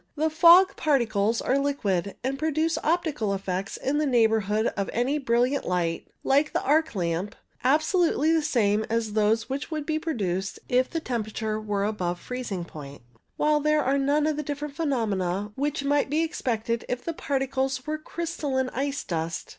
The 0.15 0.31
fog 0.31 0.75
particles 0.75 1.41
are 1.43 1.59
liquid, 1.59 2.15
and 2.23 2.39
produce 2.39 2.79
optical 2.83 3.35
effects 3.35 3.77
in 3.77 3.99
the 3.99 4.07
neighbourhood 4.07 4.73
of 4.75 4.89
any 4.93 5.19
brilliant 5.19 5.63
light, 5.63 6.07
like 6.23 6.49
an 6.55 6.61
arc 6.63 6.95
lamp, 6.95 7.35
absolutely 7.63 8.31
the 8.31 8.41
same 8.41 8.83
as 8.89 9.13
those 9.13 9.47
which 9.47 9.69
would 9.69 9.85
be 9.85 9.99
produced 9.99 10.57
if 10.67 10.89
the 10.89 10.99
temperature 11.01 11.61
were 11.61 11.83
above 11.83 12.19
freezing 12.19 12.65
point, 12.65 13.03
while 13.37 13.59
there 13.59 13.83
are 13.83 13.99
none 13.99 14.25
of 14.25 14.37
the 14.37 14.41
different 14.41 14.75
phe 14.75 14.85
nomena 14.87 15.51
which 15.55 15.83
might 15.83 16.09
be 16.09 16.23
expected 16.23 16.83
if 16.89 17.05
the 17.05 17.13
particles 17.13 17.85
were 17.85 17.99
crystalline 17.99 18.69
ice 18.69 19.03
dust. 19.03 19.49